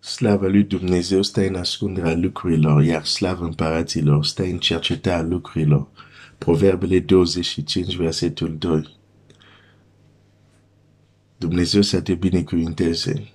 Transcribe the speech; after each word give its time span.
slava 0.00 0.46
lui 0.46 0.62
Dumnezeu 0.62 1.22
stă 1.22 1.46
în 1.46 1.54
ascunderea 1.54 2.14
lucrurilor, 2.14 2.82
iar 2.82 3.04
slava 3.04 3.44
împăraților 3.44 4.24
stă 4.24 4.42
în 4.42 4.58
cercetarea 4.58 5.22
lucrurilor. 5.22 5.88
Proverbele 6.38 6.98
25, 6.98 7.96
versetul 7.96 8.56
2. 8.58 8.98
Dumnezeu 11.36 11.82
să 11.82 12.00
te 12.00 12.14
binecuvinteze. 12.14 13.30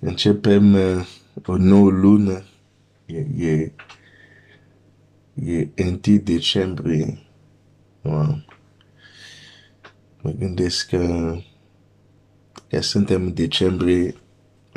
Începem 0.00 0.74
uh, 0.74 1.06
o 1.46 1.56
nouă 1.56 1.90
lună. 1.90 2.42
E, 3.06 3.16
e, 3.36 3.72
e 5.34 5.68
1 5.76 5.98
decembrie. 6.22 7.18
Wow. 8.02 8.44
Mă 10.22 10.30
gândesc 10.30 10.88
că, 10.88 11.34
că 12.68 12.80
suntem 12.80 13.22
în 13.22 13.34
decembrie 13.34 14.14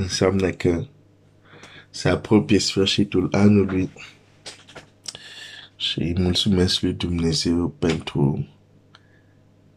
înseamnă 0.01 0.49
că 0.49 0.85
se 1.89 2.09
apropie 2.09 2.59
sfârșitul 2.59 3.27
anului 3.31 3.89
și 5.75 5.99
îi 5.99 6.15
mulțumesc 6.17 6.81
lui 6.81 6.93
Dumnezeu 6.93 7.69
pentru 7.69 8.47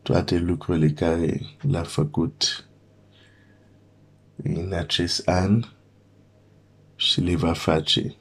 toate 0.03 0.39
lucrurile 0.39 0.91
care 0.93 1.41
l-a 1.61 1.83
făcut 1.83 2.69
în 4.43 4.73
acest 4.73 5.29
an 5.29 5.65
și 6.97 7.21
le 7.21 7.37
va 7.37 7.53
face 7.53 8.15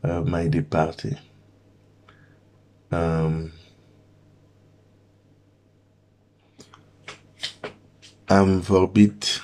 uh, 0.00 0.20
mai 0.24 0.48
departe. 0.48 1.22
Um, 2.90 3.50
am 8.24 8.60
vorbit 8.60 9.37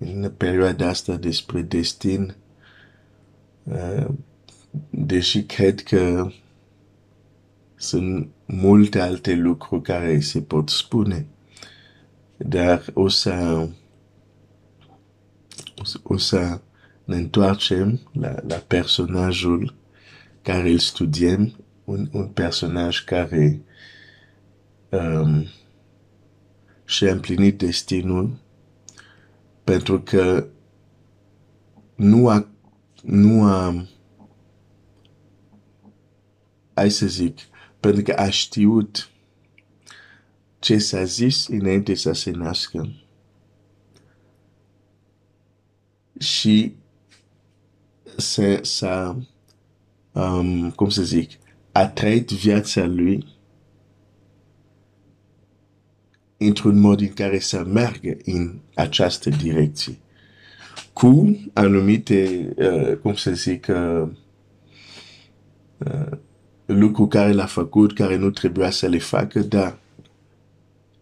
în 0.00 0.32
perioada 0.36 0.88
asta 0.88 1.16
despre 1.16 1.62
destin, 1.62 2.36
uh, 3.62 4.06
deși 4.90 5.42
cred 5.42 5.82
că 5.82 6.30
sunt 7.76 8.28
multe 8.46 9.00
alte 9.00 9.34
lucruri 9.34 9.82
care 9.82 10.20
se 10.20 10.42
pot 10.42 10.68
spune, 10.68 11.26
dar 12.36 12.84
o 12.94 13.08
să, 13.08 13.68
o 16.02 16.16
să 16.16 16.60
ne 17.04 17.16
întoarcem 17.16 18.00
la, 18.12 18.34
la 18.46 18.56
personajul 18.56 19.74
care 20.42 20.70
îl 20.70 20.78
studiem, 20.78 21.54
un, 21.84 22.08
un 22.12 22.26
personaj 22.26 23.04
care 23.04 23.60
um, 24.88 25.46
și-a 26.84 27.12
împlinit 27.12 27.58
destinul 27.58 28.38
pentru 29.70 30.00
că 30.00 30.46
nu 31.94 32.28
a, 32.28 32.48
nu 33.02 33.44
a, 33.44 33.86
hai 36.74 36.90
să 36.90 37.06
zic, 37.06 37.38
pentru 37.80 38.02
că 38.02 38.12
a 38.12 38.30
știut 38.30 39.10
ce 40.58 40.78
s-a 40.78 41.04
zis 41.04 41.46
înainte 41.46 41.94
să 41.94 42.12
se 42.12 42.30
nască. 42.30 42.92
Și 46.18 46.74
s-a, 48.62 49.18
um, 50.12 50.70
cum 50.70 50.88
să 50.88 51.02
zic, 51.02 51.30
a 51.72 51.88
trăit 51.88 52.30
viața 52.30 52.84
lui 52.86 53.26
într-un 56.42 56.78
mod 56.78 57.00
în 57.00 57.12
care 57.12 57.38
să 57.38 57.64
meargă 57.64 58.16
în 58.24 58.58
această 58.74 59.30
direcție. 59.30 59.98
Cu 60.92 61.40
anumite, 61.52 62.52
uh, 62.56 62.96
cum 62.96 63.14
să 63.14 63.30
zic, 63.30 63.66
uh, 63.68 64.08
uh, 65.78 66.18
lucruri 66.66 67.08
care 67.08 67.32
l-a 67.32 67.46
făcut, 67.46 67.94
care 67.94 68.16
nu 68.16 68.30
trebuia 68.30 68.70
să 68.70 68.86
le 68.86 68.98
facă, 68.98 69.40
dar 69.40 69.78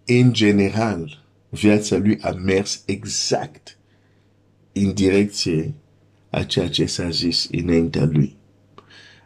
în 0.06 0.32
general, 0.32 1.24
viața 1.48 1.96
lui 1.96 2.18
a 2.20 2.30
mers 2.30 2.82
exact 2.86 3.78
în 4.72 4.92
direcție 4.92 5.74
a 6.30 6.42
ceea 6.42 6.68
ce 6.68 6.86
s-a 6.86 7.08
zis 7.08 7.48
înaintea 7.50 8.04
lui. 8.04 8.36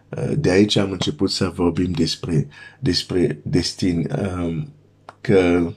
Uh, 0.09 0.33
de 0.39 0.51
aici 0.51 0.77
am 0.77 0.91
început 0.91 1.31
să 1.31 1.49
vorbim 1.49 1.91
despre, 1.91 2.49
despre 2.81 3.41
destin, 3.43 4.11
um, 4.23 4.73
că 5.21 5.73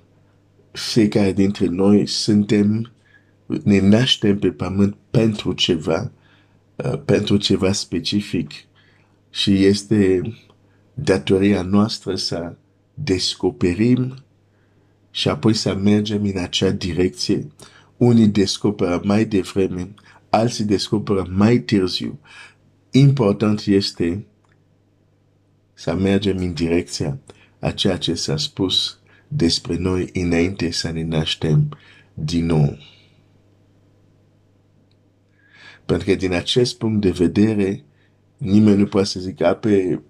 fiecare 0.75 1.31
dintre 1.31 1.66
noi 1.66 2.08
suntem, 2.08 2.91
ne 3.63 3.80
naștem 3.80 4.40
pe 4.40 4.52
pământ 4.52 4.96
pentru 5.09 5.53
ceva, 5.53 6.12
uh, 6.75 7.00
pentru 7.06 7.38
ceva 7.38 7.72
specific 7.72 8.52
și 9.30 9.66
este 9.66 10.22
datoria 10.94 11.62
noastră 11.62 12.16
să 12.16 12.56
descoperim 12.94 14.16
și 15.12 15.30
apoi 15.30 15.53
să 15.53 15.75
mergem 15.75 16.24
în 16.24 16.38
acea 16.38 16.69
direcție. 16.69 17.47
Unii 17.97 18.28
descoperă 18.28 19.02
mai 19.03 19.25
devreme, 19.25 19.94
alții 20.30 20.64
descoperă 20.64 21.28
mai 21.30 21.58
târziu. 21.58 22.19
Important 22.91 23.64
este 23.66 24.25
să 25.74 25.94
mergem 25.94 26.38
în 26.38 26.53
direcția 26.53 27.19
a 27.59 27.72
ceea 27.72 27.97
ce 27.97 28.14
s-a 28.14 28.38
spus 28.38 29.00
despre 29.35 29.78
noi 29.78 30.09
înainte 30.13 30.72
să 30.72 30.91
ne 30.91 31.03
naștem 31.03 31.78
din 32.13 32.46
nou. 32.46 32.78
Pentru 35.85 36.07
că 36.07 36.16
din 36.16 36.34
acest 36.34 36.78
punct 36.78 37.01
de 37.01 37.09
vedere, 37.09 37.84
nimeni 38.38 38.78
nu 38.78 38.85
poate 38.85 39.07
să 39.07 39.19
zică, 39.19 39.57
pe, 39.62 40.01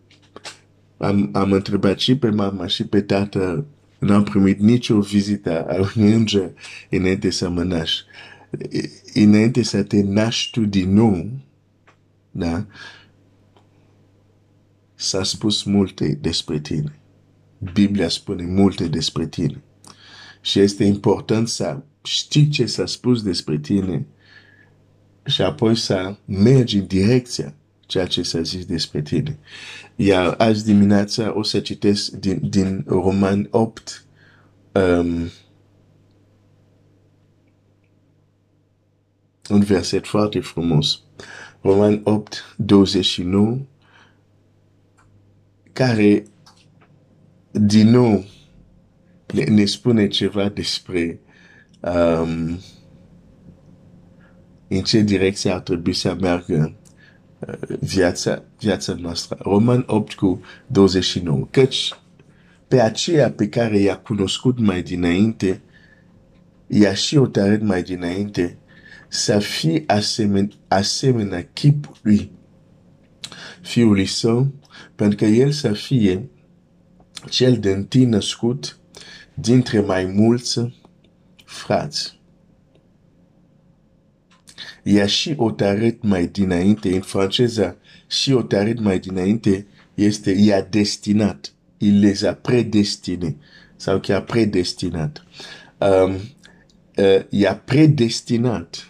am, 0.97 1.29
am 1.33 1.51
întrebat 1.51 1.99
și 1.99 2.17
pe 2.17 2.29
mama 2.29 2.67
și 2.67 2.85
pe 2.85 3.01
tată, 3.01 3.65
n-am 3.99 4.23
primit 4.23 4.59
nicio 4.59 4.99
vizită 4.99 5.65
a 5.65 5.91
unui 5.95 6.13
înger 6.13 6.53
înainte 6.89 7.29
să 7.29 7.49
mă 7.49 7.63
naș. 7.63 8.01
Înainte 9.13 9.63
să 9.63 9.83
te 9.83 10.01
naști 10.01 10.51
tu 10.51 10.65
din 10.65 10.93
nou, 10.93 11.29
da? 12.31 12.65
S-a 14.95 15.23
spus 15.23 15.63
multe 15.63 16.17
despre 16.21 16.59
tine. 16.59 16.99
Biblia 17.73 18.09
spune 18.09 18.45
multe 18.45 18.88
despre 18.88 19.27
tine. 19.27 19.63
Și 20.41 20.59
este 20.59 20.83
important 20.83 21.47
să 21.47 21.81
știi 22.03 22.47
ce 22.47 22.66
s-a 22.66 22.85
spus 22.85 23.23
despre 23.23 23.57
tine 23.57 24.05
și 25.25 25.41
apoi 25.41 25.75
să 25.75 26.16
mergi 26.25 26.77
în 26.77 26.85
direcția 26.85 27.53
ceea 27.85 28.05
ce 28.05 28.21
s-a 28.21 28.41
zis 28.41 28.66
despre 28.66 29.01
tine. 29.01 29.39
Iar 29.95 30.35
azi 30.38 30.66
dimineața 30.66 31.38
o 31.38 31.43
să 31.43 31.59
citesc 31.59 32.11
din, 32.11 32.49
din 32.49 32.83
Roman 32.88 33.47
8 33.51 34.05
um, 34.72 35.29
un 39.49 39.59
verset 39.59 40.05
foarte 40.05 40.39
frumos. 40.39 41.01
Roman 41.61 42.01
8, 42.03 42.55
29 42.57 43.57
care 45.73 46.23
din 47.59 47.89
nou 47.89 48.25
ne, 49.33 49.43
ne 49.43 49.66
spune 49.66 50.07
ceva 50.07 50.49
despre 50.49 51.19
um, 51.79 52.59
în 54.67 54.81
ce 54.83 54.99
direcție 54.99 55.51
ar 55.51 55.59
trebui 55.59 55.93
să 55.93 56.17
meargă 56.19 56.75
uh, 57.39 57.77
viața, 57.79 58.43
viața 58.59 58.93
noastră. 58.93 59.38
Roman 59.41 59.83
8 59.88 60.13
cu 60.13 60.41
29. 60.67 61.47
Căci 61.51 61.93
pe 62.67 62.81
aceea 62.81 63.31
pe 63.31 63.49
care 63.49 63.77
i-a 63.77 63.97
cunoscut 63.97 64.59
mai 64.59 64.81
dinainte, 64.81 65.61
i-a 66.67 66.93
și 66.93 67.17
otărât 67.17 67.61
mai 67.61 67.83
dinainte 67.83 68.57
să 69.07 69.39
fie 69.39 69.84
asemen, 69.87 70.52
asemenea 70.67 71.47
chipului 71.53 72.31
fiului 73.61 74.05
său, 74.05 74.53
pentru 74.96 75.17
că 75.17 75.25
el 75.25 75.52
să 75.52 75.72
fie 75.72 76.29
cel 77.29 77.57
de 77.59 77.72
întâi 77.72 78.05
născut 78.05 78.77
dintre 79.33 79.79
mai 79.79 80.05
mulți 80.05 80.59
frați. 81.45 82.19
I-a 84.83 85.05
și 85.05 85.33
otărât 85.37 86.03
mai 86.03 86.27
dinainte, 86.27 86.93
în 86.93 87.01
franceză, 87.01 87.77
și 88.07 88.31
otărât 88.31 88.79
mai 88.79 88.99
dinainte 88.99 89.67
este 89.93 90.31
i-a 90.31 90.61
destinat. 90.61 91.53
Il 91.77 91.99
les 91.99 92.22
a 92.22 92.33
predestinés 92.33 93.33
sau 93.75 93.99
chiar 93.99 94.21
predestinat. 94.21 95.25
Um, 95.78 96.11
uh, 96.95 97.25
i-a 97.29 97.55
predestinat 97.55 98.89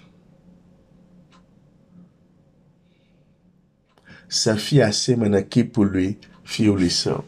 să 4.27 4.53
fie 4.53 4.83
asemenea 4.83 5.45
chipului 5.45 6.17
fiului 6.41 6.89
său. 6.89 7.25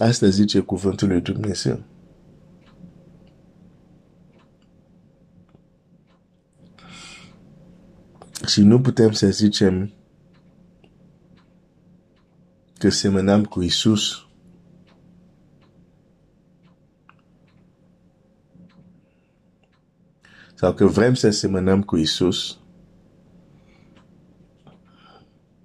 Asta 0.00 0.28
zice 0.28 0.60
cuvântul 0.60 1.08
lui 1.08 1.20
Dumnezeu. 1.20 1.82
Și 8.46 8.62
nu 8.62 8.80
putem 8.80 9.12
să 9.12 9.30
zicem 9.30 9.92
că 12.78 12.88
semănăm 12.88 13.44
cu 13.44 13.62
Isus 13.62 14.26
sau 20.54 20.74
că 20.74 20.86
vrem 20.86 21.14
să 21.14 21.30
semănăm 21.30 21.82
cu 21.82 21.96
Isus. 21.96 22.58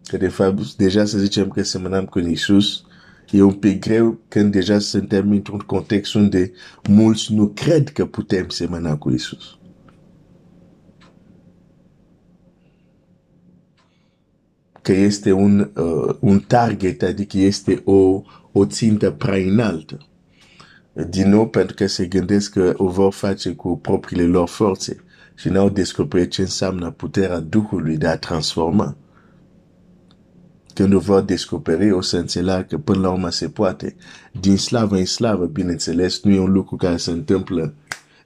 Că 0.04 0.18
de 0.18 0.28
fapt, 0.28 0.74
deja 0.74 1.06
să 1.06 1.18
zicem 1.18 1.50
că 1.50 1.64
semănăm 1.64 2.06
cu 2.06 2.20
Isus, 2.20 2.86
e 3.36 3.42
un 3.42 3.54
pic 3.54 3.80
greu 3.80 4.20
când 4.28 4.52
deja 4.52 4.80
suntem 4.80 5.32
într-un 5.32 5.60
context 5.60 6.14
unde 6.14 6.52
mulți 6.90 7.34
nu 7.34 7.48
cred 7.48 7.90
că 7.90 8.06
putem 8.06 8.50
semăna 8.50 8.98
cu 8.98 9.12
Isus. 9.12 9.58
că 14.86 14.92
este 14.92 15.32
un, 15.32 15.72
uh, 15.76 16.16
un 16.20 16.40
target, 16.40 17.02
adică 17.02 17.38
este 17.38 17.82
o, 17.86 18.22
o 18.52 18.66
țintă 18.66 19.12
prea 19.12 19.38
înaltă. 19.38 19.98
Din 21.10 21.30
nou, 21.30 21.48
pentru 21.48 21.76
că 21.76 21.88
se 21.88 22.06
gândesc 22.06 22.52
că 22.52 22.74
o 22.78 22.88
vor 22.88 23.14
face 23.14 23.54
cu 23.54 23.78
propriile 23.78 24.24
lor 24.24 24.48
forțe 24.48 25.04
și 25.36 25.50
n-au 25.50 25.70
descoperit 25.70 26.32
ce 26.32 26.42
înseamnă 26.42 26.92
puterea 26.92 27.40
Duhului 27.40 27.98
de 27.98 28.08
a 28.08 28.18
transforma. 28.18 28.98
Când 30.76 30.94
o 30.94 31.00
vor 31.00 31.22
descoperi, 31.22 31.92
o 31.92 32.02
să 32.02 32.18
înțeleagă 32.18 32.66
că 32.70 32.78
până 32.78 33.00
la 33.00 33.10
urmă 33.10 33.30
se 33.30 33.50
poate. 33.50 33.96
Din 34.40 34.58
slavă 34.58 34.96
în 34.96 35.06
slavă, 35.06 35.46
bineînțeles, 35.46 36.24
nu 36.24 36.32
e 36.32 36.40
un 36.40 36.52
lucru 36.52 36.76
care 36.76 36.98
se 36.98 37.12
întâmplă 37.12 37.74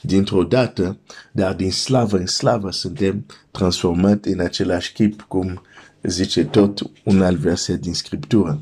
dintr-o 0.01 0.43
dată, 0.43 0.99
dar 1.31 1.53
din 1.53 1.71
slavă 1.71 2.17
în 2.17 2.25
slavă 2.25 2.71
suntem 2.71 3.25
transformați 3.51 4.29
în 4.29 4.39
același 4.39 4.93
chip 4.93 5.21
cum 5.21 5.61
zice 6.03 6.45
tot 6.45 6.91
un 7.03 7.21
alt 7.21 7.37
verset 7.37 7.81
din 7.81 7.93
Scriptură. 7.93 8.61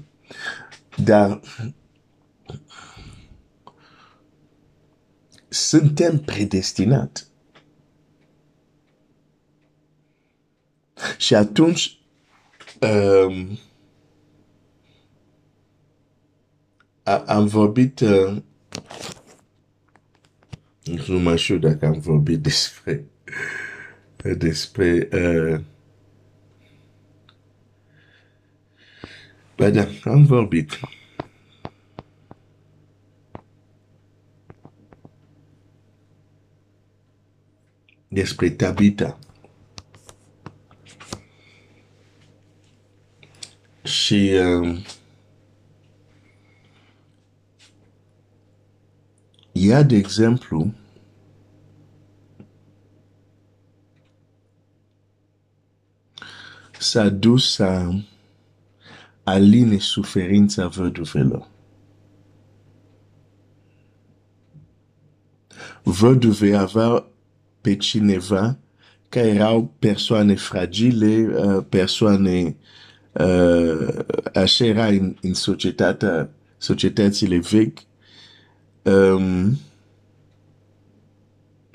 Dar 1.03 1.39
suntem 5.47 6.17
predestinați. 6.17 7.25
Și 11.17 11.35
atunci 11.35 11.99
um, 12.81 13.57
am 17.25 17.45
vorbit 17.45 17.99
uh, 17.99 18.41
nu 21.07 21.19
mai 21.19 21.37
știu 21.37 21.57
dacă 21.57 21.85
am 21.85 21.99
vorbit 21.99 22.39
despre 22.39 23.05
despre 24.37 25.09
uh, 25.13 25.59
Ba 29.57 29.69
da, 29.69 29.87
am 30.03 30.25
vorbit. 30.25 30.79
Despre 38.07 38.49
Tabita. 38.49 39.19
Și 43.83 44.31
uh, 44.33 44.77
ea, 49.67 49.83
de 49.83 49.95
exemplu, 49.95 50.73
s-a 56.79 57.09
dus 57.09 57.53
să 57.53 57.89
aline 59.23 59.77
suferința 59.77 60.67
văduvelor. 60.67 61.47
Văduve 65.83 66.55
avea 66.55 67.05
pe 67.61 67.75
cineva 67.75 68.57
care 69.09 69.27
erau 69.27 69.73
persoane 69.79 70.35
fragile, 70.35 71.29
uh, 71.35 71.65
persoane 71.69 72.55
uh, 73.11 73.87
așa 74.33 74.65
era 74.65 74.85
în, 74.85 75.15
în 75.21 75.33
societatea, 75.33 76.29
societățile 76.57 77.37
vechi, 77.37 77.79
um, 78.91 79.57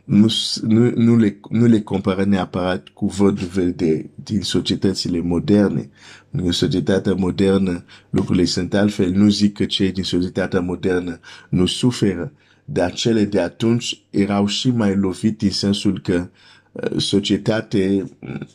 nu, 0.04 0.26
nu, 0.62 0.90
nu, 0.94 1.16
le, 1.16 1.40
nu 1.48 1.66
le 1.66 1.80
compară 1.80 2.24
neapărat 2.24 2.88
cu 2.88 3.06
văduve 3.06 3.64
de, 3.64 4.10
din 4.14 4.40
societățile 4.40 5.20
moderne. 5.20 5.90
În 6.30 6.52
societatea 6.52 7.14
modernă 7.14 7.84
lucrurile 8.10 8.44
sunt 8.44 8.74
altfel. 8.74 9.10
Nu 9.10 9.28
zic 9.28 9.56
că 9.56 9.64
cei 9.64 9.92
din 9.92 10.02
societatea 10.02 10.60
modernă 10.60 11.20
nu 11.48 11.66
suferă, 11.66 12.32
dar 12.64 12.92
cele 12.92 13.24
de 13.24 13.40
atunci 13.40 14.02
erau 14.10 14.46
și 14.46 14.70
mai 14.70 14.96
lovite 14.96 15.44
în 15.44 15.50
sensul 15.50 16.00
că 16.00 16.28
uh, 16.72 16.96
societatea 16.96 17.88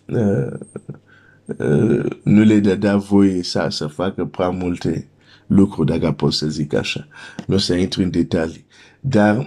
uh, 0.06 0.54
uh, 1.58 2.06
nu 2.24 2.42
le 2.44 2.60
dădea 2.60 2.98
voie 2.98 3.44
să, 3.44 3.68
să 3.70 3.88
facă 3.88 4.26
prea 4.26 4.50
multe 4.50 5.08
lucruri, 5.48 6.00
dacă 6.00 6.12
pot 6.12 6.34
să 6.34 6.48
zic 6.48 6.74
așa. 6.74 7.08
Nu 7.48 7.56
o 7.56 7.58
să 7.58 7.74
intru 7.74 8.02
în 8.02 8.10
detalii. 8.10 8.66
Dar 9.00 9.38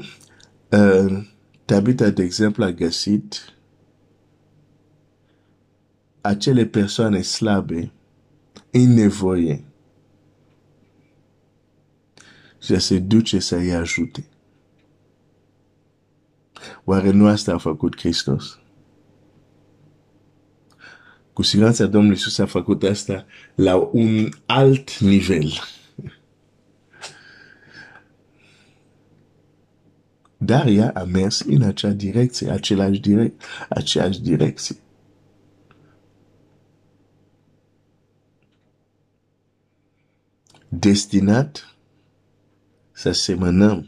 uh, 0.70 1.26
Tabita, 1.64 2.10
de 2.10 2.22
exemplu, 2.22 2.64
a 2.64 2.70
găsit 2.70 3.54
acele 6.20 6.66
persoane 6.66 7.22
slabe 7.22 7.92
în 8.70 8.94
nevoie 8.94 9.64
și 12.62 12.80
se 12.80 12.98
duce 12.98 13.38
să-i 13.38 13.74
ajute. 13.74 14.24
Oare 16.84 17.10
nu 17.10 17.26
asta 17.26 17.54
a 17.54 17.58
făcut 17.58 17.98
Hristos? 17.98 18.58
Cu 21.32 21.42
siguranță 21.42 21.86
Domnul 21.86 22.10
Iisus 22.10 22.38
a 22.38 22.46
făcut 22.46 22.82
asta 22.82 23.26
la 23.54 23.76
un 23.76 24.28
alt 24.46 24.98
nivel. 24.98 25.52
Dar 30.42 30.66
ea 30.66 30.90
a 30.94 31.04
mers 31.04 31.40
în 31.40 31.62
acea 31.62 31.90
direcție, 31.90 32.50
același 32.50 33.00
direct, 33.00 33.42
aceeași 33.68 34.20
direcție. 34.20 34.76
Destinat 40.68 41.76
să 42.92 43.10
semănăm 43.10 43.86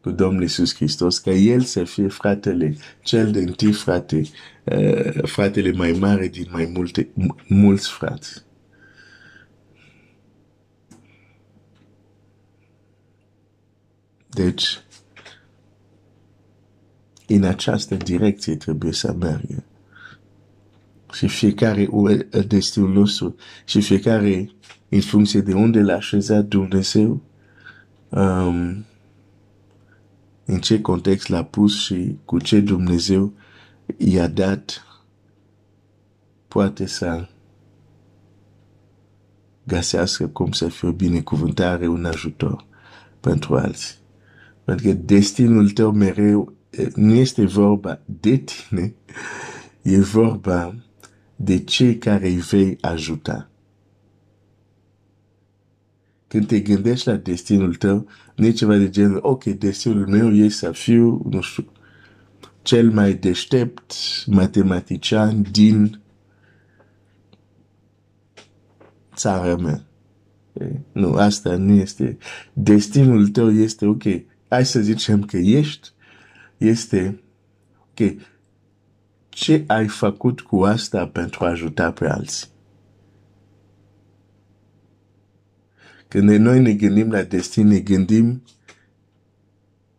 cu 0.00 0.10
Domnul 0.10 0.42
Iisus 0.42 0.74
Hristos, 0.74 1.18
ca 1.18 1.30
El 1.30 1.60
să 1.60 1.84
fie 1.84 2.08
fratele, 2.08 2.76
cel 3.02 3.30
de 3.30 3.38
întâi 3.38 3.72
frate, 3.72 4.22
uh, 4.64 5.22
fratele 5.22 5.72
mai 5.72 5.92
mare 5.92 6.28
din 6.28 6.46
mai 6.50 6.70
multe, 6.74 7.08
mulți 7.48 7.88
frați. 7.88 8.44
Deci, 14.30 14.82
în 17.26 17.42
această 17.42 17.94
direcție 17.94 18.56
trebuie 18.56 18.92
să 18.92 19.14
meargă. 19.18 19.64
Și 21.12 21.28
fiecare 21.28 21.88
destinul 22.46 22.92
nostru 22.92 23.34
și 23.64 23.80
fiecare 23.80 24.50
în 24.88 25.00
funcție 25.00 25.40
de 25.40 25.52
unde 25.52 25.80
l-a 25.80 25.94
așezat 25.94 26.44
Dumnezeu, 26.44 27.22
um, 28.08 28.84
în 30.44 30.58
ce 30.60 30.80
context 30.80 31.28
l-a 31.28 31.44
pus 31.44 31.82
și 31.82 32.16
cu 32.24 32.38
ce 32.38 32.60
Dumnezeu 32.60 33.32
i-a 33.96 34.28
dat, 34.28 34.86
poate 36.48 36.86
să 36.86 37.28
găsească 39.64 40.26
cum 40.26 40.52
să 40.52 40.68
fie 40.68 40.88
o 40.88 40.92
binecuvântare, 40.92 41.88
un 41.88 42.04
ajutor 42.04 42.66
pentru 43.20 43.56
alții. 43.56 43.94
Pentru 44.64 44.86
că 44.86 44.92
destinul 44.92 45.70
tău 45.70 45.92
mereu 45.92 46.53
nu 46.94 47.14
este 47.14 47.44
vorba 47.44 48.00
de 48.04 48.36
tine, 48.36 48.94
e 49.82 50.00
vorba 50.00 50.74
de 51.36 51.58
cei 51.58 51.98
care 51.98 52.28
îi 52.28 52.36
vei 52.36 52.78
ajuta. 52.80 53.48
Când 56.26 56.46
te 56.46 56.60
gândești 56.60 57.08
la 57.08 57.16
destinul 57.16 57.74
tău, 57.74 58.06
nu 58.36 58.46
e 58.46 58.50
ceva 58.50 58.76
de 58.76 58.88
genul, 58.88 59.18
ok, 59.22 59.44
destinul 59.44 60.06
meu 60.06 60.34
e 60.34 60.48
să 60.48 60.72
fiu, 60.72 61.26
nu 61.30 61.40
știu, 61.40 61.72
cel 62.62 62.90
mai 62.90 63.14
deștept 63.14 63.94
matematician 64.26 65.46
din 65.50 66.00
țara 69.14 69.56
mea. 69.56 69.84
Nu, 70.92 71.14
asta 71.14 71.56
nu 71.56 71.72
este. 71.72 72.18
Destinul 72.52 73.28
tău 73.28 73.50
este, 73.50 73.86
ok, 73.86 74.02
hai 74.48 74.66
să 74.66 74.80
zicem 74.80 75.22
că 75.22 75.36
ești 75.36 75.93
este, 76.66 77.22
ok, 77.78 78.20
ce 79.28 79.64
ai 79.66 79.88
făcut 79.88 80.40
cu 80.40 80.62
asta 80.62 81.06
pentru 81.06 81.44
a 81.44 81.48
ajuta 81.48 81.92
pe 81.92 82.08
alții? 82.08 82.46
Când 86.08 86.30
noi 86.30 86.60
ne 86.60 86.72
gândim 86.72 87.10
la 87.10 87.22
destin, 87.22 87.66
ne 87.66 87.78
gândim 87.78 88.42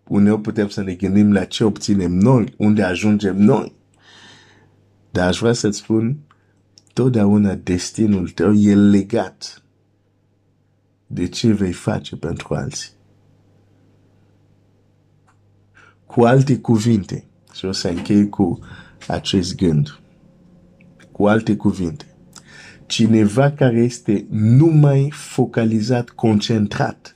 uneori 0.07 0.41
putem 0.41 0.67
să 0.67 0.81
ne 0.81 0.93
gândim 0.93 1.34
la 1.34 1.45
ce 1.45 1.63
obținem 1.63 2.12
noi, 2.12 2.53
unde 2.57 2.84
ajungem 2.84 3.38
noi. 3.38 3.75
Dar 5.12 5.27
aș 5.27 5.39
vrea 5.39 5.53
să-ți 5.53 5.77
spun, 5.77 6.17
totdeauna 6.93 7.55
destinul 7.55 8.29
tău 8.29 8.53
e 8.53 8.75
legat 8.75 9.63
de 11.07 11.27
ce 11.27 11.51
vei 11.51 11.72
face 11.72 12.15
pentru 12.15 12.53
alții. 12.53 12.89
Cu 16.15 16.24
alte 16.24 16.60
cuvinte, 16.60 17.25
și 17.53 17.65
o 17.65 17.72
să 17.72 17.88
închei 17.88 18.29
cu 18.29 18.60
acest 19.07 19.55
gând. 19.55 20.00
Cu 21.12 21.27
alte 21.27 21.55
cuvinte, 21.55 22.05
cineva 22.86 23.51
care 23.51 23.77
este 23.77 24.25
numai 24.29 25.12
focalizat, 25.12 26.10
concentrat 26.10 27.15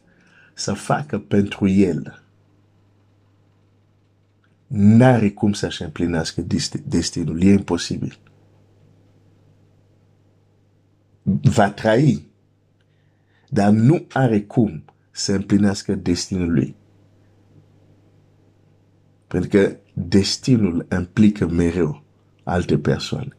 să 0.54 0.74
facă 0.74 1.20
pentru 1.20 1.68
el, 1.68 2.24
n-are 4.68 5.30
cum 5.30 5.54
să-și 5.54 5.82
împlinească 5.82 6.46
destinul. 6.86 7.44
E 7.44 7.52
imposibil. 7.52 8.20
Va 11.42 11.72
trăi, 11.72 12.28
dar 13.50 13.72
nu 13.72 14.06
are 14.14 14.42
cum 14.42 14.84
să 15.12 15.34
împlinească 15.34 15.96
destinul 15.96 16.52
lui. 16.52 16.76
Pentru 19.30 19.50
că 19.50 19.78
destinul 19.94 20.88
implică 20.92 21.48
mereu 21.48 22.04
alte 22.44 22.78
persoane 22.78 23.38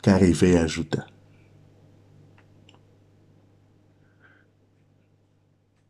care 0.00 0.24
îi 0.24 0.32
vei 0.32 0.56
ajuta. 0.56 1.06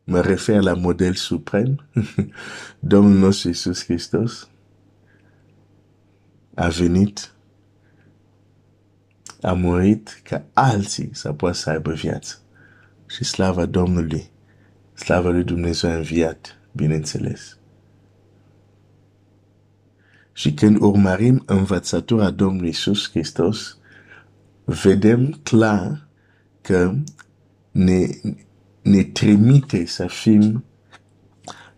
Mă 0.03 0.21
refer 0.21 0.61
la 0.61 0.73
model 0.73 1.13
suprem, 1.13 1.89
Domnul 2.79 3.17
nostru 3.17 3.47
Iisus 3.47 3.83
Hristos 3.83 4.49
a 6.53 6.67
venit, 6.67 7.33
a 9.41 9.53
murit 9.53 10.21
ca 10.23 10.45
alții 10.53 11.09
să 11.13 11.33
poată 11.33 11.57
să 11.57 11.69
aibă 11.69 11.91
viață. 11.93 12.37
Și 13.07 13.23
slava 13.23 13.65
Domnului, 13.65 14.31
slava 14.93 15.29
lui 15.29 15.43
Dumnezeu 15.43 15.89
a 15.89 15.95
înviat, 15.95 16.60
bineînțeles. 16.71 17.57
Și 20.33 20.53
când 20.53 20.81
urmărim 20.81 21.43
învățătura 21.45 22.29
Domnului 22.29 22.67
Iisus 22.67 23.09
Hristos, 23.09 23.77
vedem 24.63 25.39
clar 25.43 26.07
că 26.61 26.93
ne, 27.71 28.07
ne 28.81 29.03
trimite 29.03 29.85
să 29.85 30.07
fim 30.07 30.63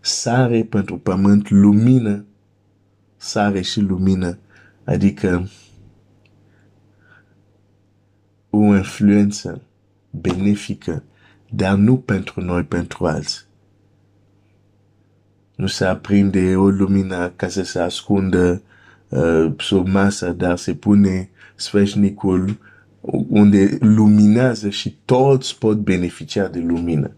sare 0.00 0.64
pentru 0.64 0.98
pământ, 0.98 1.50
lumină, 1.50 2.24
sare 3.16 3.60
și 3.60 3.80
lumină, 3.80 4.38
adică 4.84 5.48
o 8.50 8.58
influență 8.76 9.62
benefică, 10.10 11.02
dar 11.50 11.76
nu 11.76 11.98
pentru 11.98 12.40
noi, 12.40 12.64
pentru 12.64 13.06
alții. 13.06 13.40
Nu 15.54 15.66
se 15.66 15.84
aprinde 15.84 16.56
o 16.56 16.68
lumină 16.68 17.32
ca 17.36 17.48
să 17.48 17.62
se 17.62 17.78
ascundă 17.78 18.62
uh, 19.08 19.52
sub 19.58 19.88
masă, 19.88 20.30
dar 20.30 20.56
se 20.56 20.74
pune 20.74 21.30
sfeșnicul 21.54 22.58
unde 23.28 23.78
luminează 23.80 24.68
și 24.68 24.98
toți 25.04 25.58
pot 25.58 25.76
beneficia 25.76 26.48
de 26.48 26.58
lumină. 26.58 27.10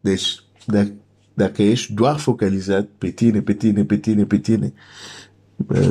Deci, 0.00 0.42
dacă, 0.66 0.92
dacă 1.34 1.62
ești 1.62 1.92
doar 1.92 2.18
focalizat 2.18 2.88
pe 2.98 3.08
tine, 3.08 3.40
pe 3.42 3.52
tine, 3.52 3.84
pe 3.84 3.96
tine, 3.96 4.24
pe 4.24 4.38
tine, 4.38 4.72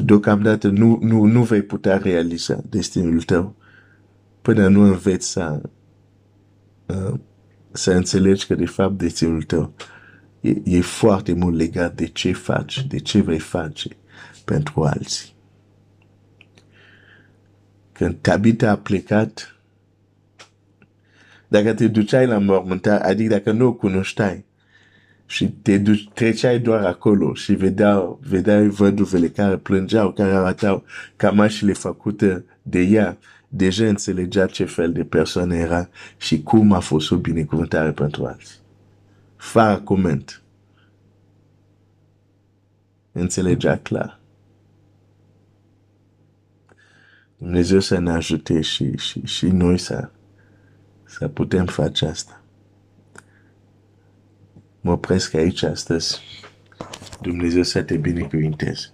deocamdată 0.04 0.68
nu, 0.68 1.00
nu, 1.02 1.26
nu 1.26 1.44
vei 1.44 1.62
putea 1.62 1.98
realiza 1.98 2.62
destinul 2.70 3.22
tău 3.22 3.56
până 4.42 4.68
nu 4.68 4.82
înveți 4.82 5.32
să, 5.32 5.62
să 7.72 7.92
înțelegi 7.92 8.46
că 8.46 8.56
de 8.56 8.66
fapt 8.66 8.98
destinul 8.98 9.44
tău 9.44 9.74
e, 10.42 10.54
e 10.64 10.82
foarte 10.82 11.34
mult 11.34 11.56
legat 11.56 11.96
de 11.96 12.08
ce 12.08 12.32
faci, 12.32 12.86
de 12.88 13.00
ce 13.00 13.22
vei 13.22 13.40
face 13.40 13.90
pentru 14.46 14.84
alții. 14.84 15.34
Când 17.92 18.18
Tabita 18.22 18.72
a 18.72 18.78
plecat, 18.78 19.56
dacă 21.48 21.74
te 21.74 21.88
duceai 21.88 22.28
la 22.28 22.38
mormântare, 22.38 23.04
adică 23.04 23.30
dacă 23.30 23.52
nu 23.52 23.66
o 23.66 23.74
cunoșteai 23.74 24.46
și 25.26 25.50
te 25.50 25.78
duci, 25.78 26.10
treceai 26.14 26.60
doar 26.60 26.86
acolo 26.86 27.34
și 27.34 27.54
vedeau, 27.54 28.20
vedeai 28.28 28.68
văduvele 28.68 29.30
care 29.30 29.58
plângeau, 29.58 30.12
care 30.12 30.32
arătau 30.32 30.84
camașile 31.16 31.74
făcute 31.74 32.46
de 32.62 32.80
ea, 32.80 33.18
deja 33.54 33.88
înțelegea 33.88 34.46
ce 34.46 34.66
fel 34.66 34.92
de 34.92 35.04
persoană 35.04 35.56
era 35.56 35.90
și 36.18 36.44
cum 36.44 36.72
a 36.72 36.80
fost 36.80 37.12
o 37.12 37.18
binecuvântare 37.18 37.92
pentru 37.92 38.26
alții. 38.26 38.60
Fără 39.36 39.80
coment. 39.80 40.42
Înțelegea 43.12 43.78
clar. 43.78 44.20
Dumnezeu 47.38 47.80
să 47.80 48.00
ne 48.00 48.12
ajute 48.12 48.62
și, 48.62 48.98
și, 48.98 49.26
și 49.26 49.48
noi 49.48 49.78
să, 49.78 50.10
să 51.04 51.28
putem 51.28 51.66
face 51.66 52.06
asta. 52.06 52.42
Mă 54.82 54.92
opresc 54.92 55.34
aici 55.34 55.64
astăzi. 55.64 56.22
Dumnezeu 57.22 57.64
să 57.64 57.84
te 57.84 57.98
binecuvinteze. 57.98 58.94